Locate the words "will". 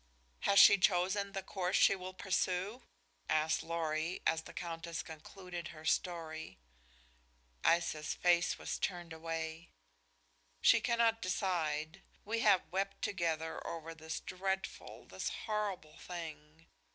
1.95-2.15